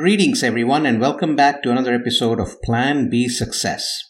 [0.00, 4.02] Greetings, everyone, and welcome back to another episode of Plan B Success.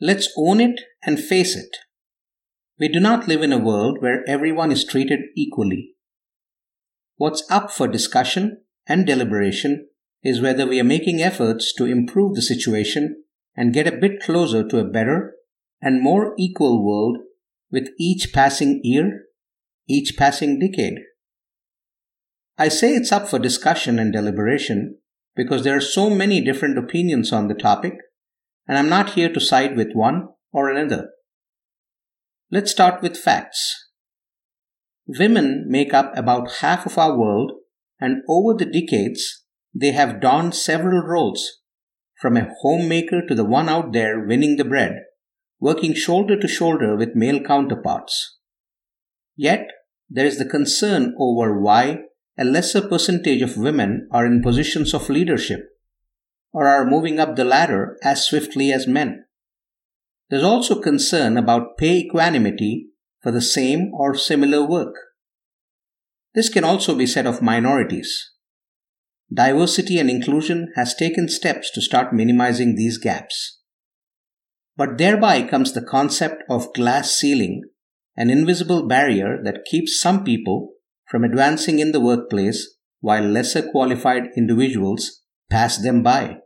[0.00, 1.76] Let's own it and face it.
[2.78, 5.90] We do not live in a world where everyone is treated equally.
[7.16, 9.90] What's up for discussion and deliberation
[10.22, 13.24] is whether we are making efforts to improve the situation
[13.54, 15.34] and get a bit closer to a better
[15.82, 17.18] and more equal world
[17.70, 19.26] with each passing year,
[19.88, 20.98] each passing decade.
[22.58, 24.98] I say it's up for discussion and deliberation
[25.36, 27.94] because there are so many different opinions on the topic,
[28.66, 31.10] and I'm not here to side with one or another.
[32.50, 33.88] Let's start with facts.
[35.06, 37.52] Women make up about half of our world,
[38.00, 39.44] and over the decades,
[39.74, 41.60] they have donned several roles,
[42.20, 44.96] from a homemaker to the one out there winning the bread,
[45.60, 48.38] working shoulder to shoulder with male counterparts.
[49.36, 49.68] Yet,
[50.08, 52.00] there is the concern over why
[52.38, 55.60] a lesser percentage of women are in positions of leadership
[56.52, 59.24] or are moving up the ladder as swiftly as men.
[60.30, 62.88] There's also concern about pay equanimity
[63.22, 64.94] for the same or similar work.
[66.34, 68.30] This can also be said of minorities.
[69.32, 73.60] Diversity and inclusion has taken steps to start minimizing these gaps.
[74.76, 77.64] But thereby comes the concept of glass ceiling,
[78.18, 80.74] an invisible barrier that keeps some people
[81.10, 86.36] from advancing in the workplace while lesser qualified individuals pass them by.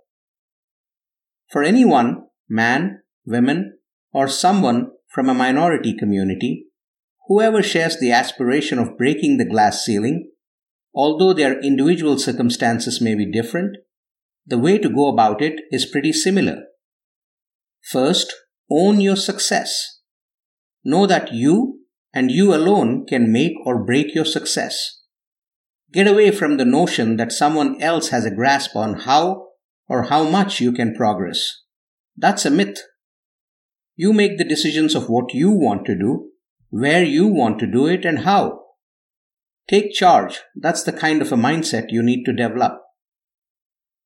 [1.51, 3.79] For anyone, man, women,
[4.12, 6.67] or someone from a minority community,
[7.27, 10.29] whoever shares the aspiration of breaking the glass ceiling
[10.95, 13.77] Although their individual circumstances may be different,
[14.47, 16.64] the way to go about it is pretty similar.
[17.91, 18.33] First,
[18.70, 20.01] own your success.
[20.85, 21.81] Know that you
[22.13, 25.03] and you alone can make or break your success.
[25.93, 29.49] Get away from the notion that someone else has a grasp on how
[29.89, 31.63] or how much you can progress.
[32.17, 32.83] That's a myth.
[33.95, 36.31] You make the decisions of what you want to do,
[36.71, 38.61] where you want to do it, and how.
[39.69, 40.41] Take charge.
[40.57, 42.81] That's the kind of a mindset you need to develop.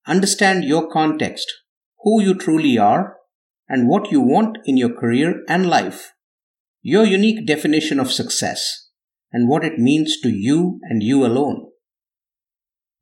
[0.07, 1.53] Understand your context,
[2.03, 3.17] who you truly are,
[3.69, 6.13] and what you want in your career and life.
[6.89, 8.91] Your unique definition of success,
[9.33, 11.67] and what it means to you and you alone.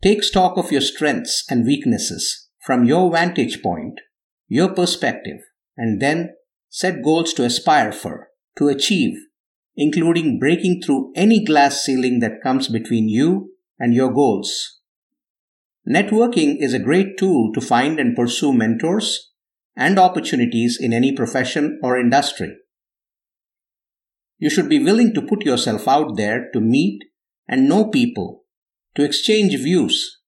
[0.03, 4.01] Take stock of your strengths and weaknesses from your vantage point,
[4.49, 5.41] your perspective,
[5.77, 6.31] and then
[6.71, 9.19] set goals to aspire for, to achieve,
[9.77, 14.81] including breaking through any glass ceiling that comes between you and your goals.
[15.87, 19.33] Networking is a great tool to find and pursue mentors
[19.77, 22.57] and opportunities in any profession or industry.
[24.39, 27.03] You should be willing to put yourself out there to meet
[27.49, 28.45] and know people,
[28.95, 30.21] to exchange views,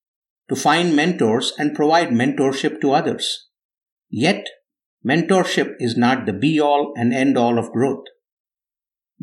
[0.49, 3.49] to find mentors and provide mentorship to others.
[4.09, 4.47] Yet,
[5.05, 8.05] mentorship is not the be all and end all of growth.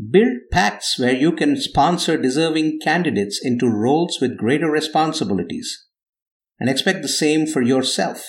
[0.09, 5.85] Build pacts where you can sponsor deserving candidates into roles with greater responsibilities
[6.59, 8.25] and expect the same for yourself.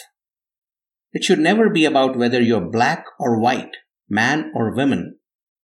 [1.13, 3.77] It should never be about whether you're black or white,
[4.09, 5.19] man or woman,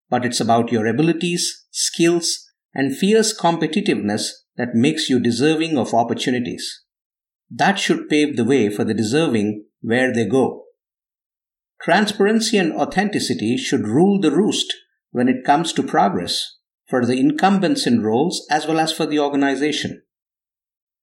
[0.09, 6.83] but it's about your abilities, skills, and fierce competitiveness that makes you deserving of opportunities.
[7.49, 10.65] That should pave the way for the deserving where they go.
[11.81, 14.73] Transparency and authenticity should rule the roost
[15.11, 19.19] when it comes to progress for the incumbents in roles as well as for the
[19.19, 20.01] organization.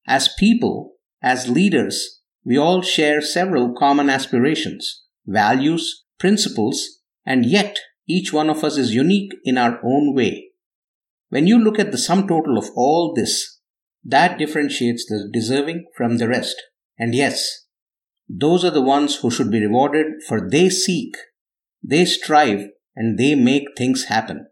[0.07, 7.79] As people, as leaders, we all share several common aspirations, values, principles, and yet
[8.09, 10.51] each one of us is unique in our own way.
[11.29, 13.61] When you look at the sum total of all this,
[14.05, 16.63] that differentiates the deserving from the rest.
[16.99, 17.67] And yes,
[18.29, 21.17] those are the ones who should be rewarded for they seek,
[21.83, 24.47] they strive and they make things happen.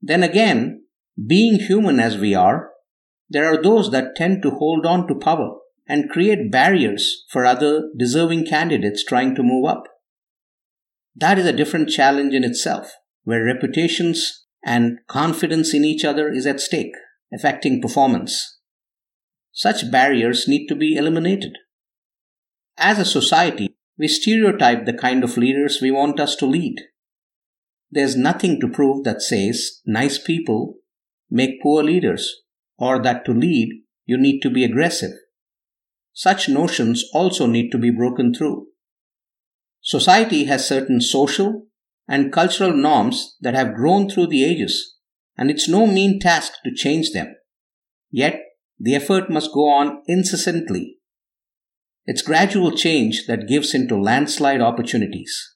[0.00, 0.84] Then again,
[1.26, 2.70] being human as we are,
[3.28, 7.90] there are those that tend to hold on to power and create barriers for other
[7.96, 9.84] deserving candidates trying to move up.
[11.16, 12.92] That is a different challenge in itself,
[13.24, 16.94] where reputations and confidence in each other is at stake,
[17.32, 18.58] affecting performance.
[19.52, 21.58] Such barriers need to be eliminated.
[22.76, 26.76] As a society, we stereotype the kind of leaders we want us to lead
[27.90, 30.76] there's nothing to prove that says nice people
[31.28, 32.42] make poor leaders,
[32.78, 35.12] or that to lead you need to be aggressive.
[36.12, 38.66] Such notions also need to be broken through.
[39.82, 41.66] Society has certain social
[42.06, 44.96] and cultural norms that have grown through the ages,
[45.36, 47.34] and it's no mean task to change them.
[48.10, 48.40] Yet,
[48.78, 50.96] the effort must go on incessantly.
[52.04, 55.54] It's gradual change that gives into landslide opportunities.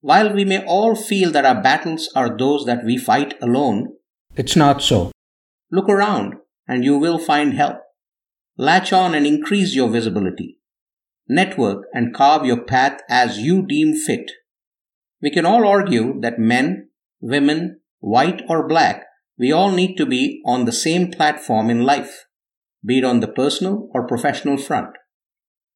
[0.00, 3.92] While we may all feel that our battles are those that we fight alone,
[4.34, 5.12] it's not so.
[5.70, 6.34] Look around
[6.66, 7.76] and you will find help.
[8.56, 10.58] Latch on and increase your visibility.
[11.28, 14.30] Network and carve your path as you deem fit.
[15.20, 16.88] We can all argue that men,
[17.20, 19.04] women, white or black,
[19.38, 22.24] we all need to be on the same platform in life,
[22.84, 24.90] be it on the personal or professional front.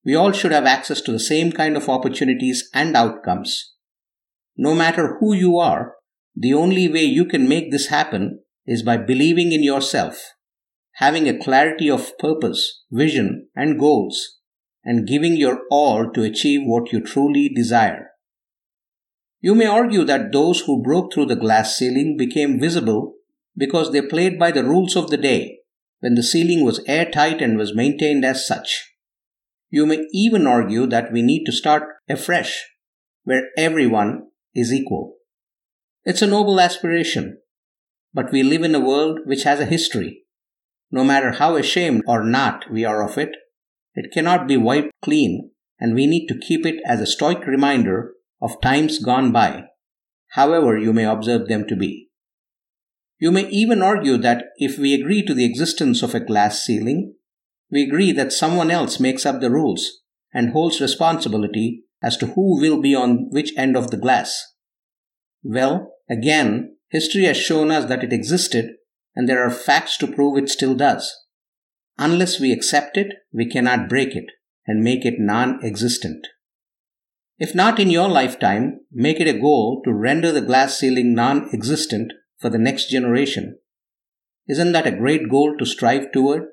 [0.05, 3.75] We all should have access to the same kind of opportunities and outcomes.
[4.57, 5.95] No matter who you are,
[6.35, 10.35] the only way you can make this happen is by believing in yourself,
[10.95, 14.39] having a clarity of purpose, vision, and goals,
[14.87, 18.13] and giving your all to achieve what you truly desire.
[19.41, 23.15] You may argue that those who broke through the glass ceiling became visible
[23.57, 25.59] because they played by the rules of the day
[26.01, 28.93] when the ceiling was airtight and was maintained as such.
[29.71, 32.65] You may even argue that we need to start afresh,
[33.25, 35.17] where everyone is equal.
[36.05, 37.39] It's a noble aspiration,
[38.15, 40.23] but we live in a world which has a history.
[40.93, 43.31] No matter how ashamed or not we are of it,
[43.97, 45.51] it cannot be wiped clean,
[45.81, 49.65] and we need to keep it as a stoic reminder of times gone by,
[50.31, 52.09] however you may observe them to be.
[53.19, 57.15] You may even argue that if we agree to the existence of a glass ceiling,
[57.71, 60.03] we agree that someone else makes up the rules
[60.33, 64.53] and holds responsibility as to who will be on which end of the glass.
[65.43, 68.75] Well, again, history has shown us that it existed,
[69.15, 71.11] and there are facts to prove it still does.
[71.99, 74.27] Unless we accept it, we cannot break it
[74.67, 76.27] and make it non existent.
[77.39, 81.49] If not in your lifetime, make it a goal to render the glass ceiling non
[81.53, 83.59] existent for the next generation.
[84.49, 86.45] Isn't that a great goal to strive toward?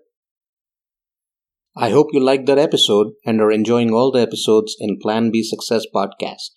[1.76, 5.42] I hope you liked that episode and are enjoying all the episodes in Plan B
[5.42, 6.52] Success podcast.